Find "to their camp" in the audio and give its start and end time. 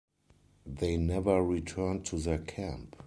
2.07-2.95